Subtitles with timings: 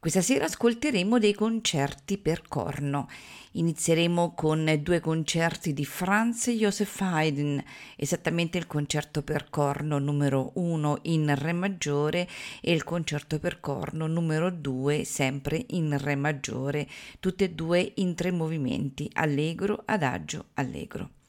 [0.00, 3.06] Questa sera ascolteremo dei concerti per corno.
[3.52, 7.62] Inizieremo con due concerti di Franz Joseph Haydn,
[7.96, 12.26] esattamente il concerto per corno numero 1 in Re maggiore
[12.62, 16.88] e il concerto per corno numero 2 sempre in Re maggiore,
[17.20, 21.19] tutte e due in tre movimenti, allegro, adagio, allegro.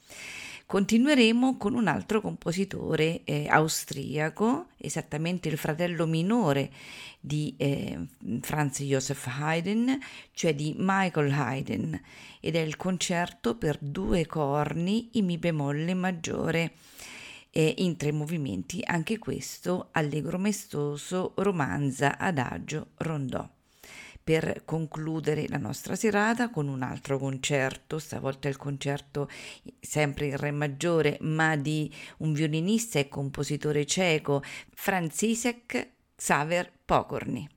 [0.72, 6.72] Continueremo con un altro compositore eh, austriaco, esattamente il fratello minore
[7.20, 8.00] di eh,
[8.40, 10.00] Franz Joseph Haydn,
[10.32, 12.02] cioè di Michael Haydn,
[12.40, 16.72] ed è il concerto per due corni in Mi bemolle maggiore.
[17.50, 23.46] Eh, in tre movimenti, anche questo allegro maestoso, romanza, adagio, rondò
[24.24, 29.30] per concludere la nostra serata con un altro concerto, stavolta il concerto
[29.80, 37.48] sempre in Re maggiore, ma di un violinista e compositore ceco, Franziszek Xaver Pokorny.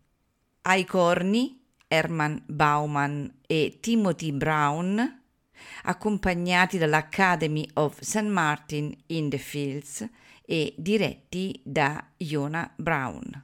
[0.63, 5.23] Ai corni Hermann Baumann e Timothy Brown,
[5.83, 8.23] accompagnati dall'Academy of St.
[8.23, 10.09] Martin in the Fields
[10.45, 13.44] e diretti da Iona Brown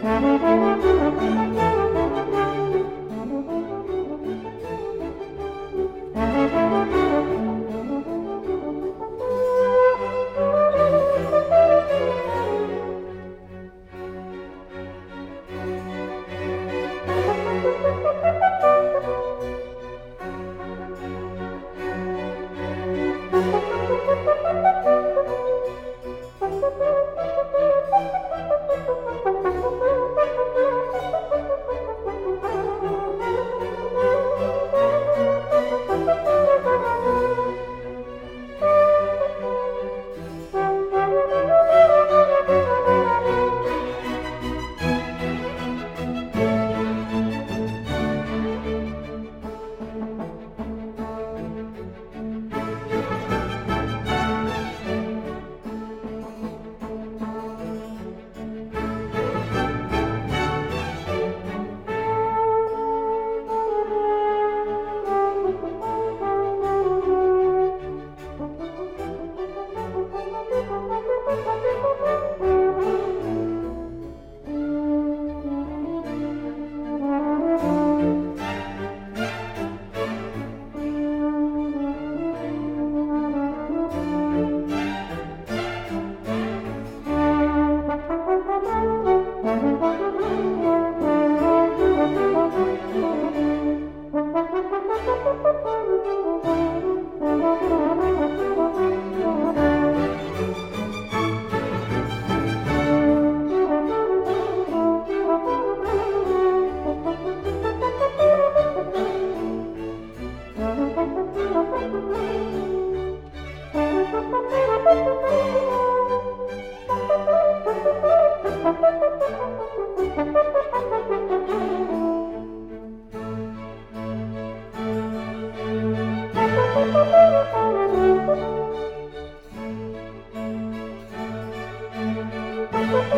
[0.00, 0.38] thank
[6.12, 7.47] you